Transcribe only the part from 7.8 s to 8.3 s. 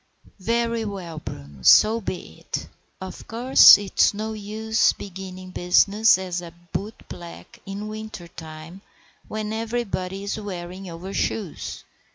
winter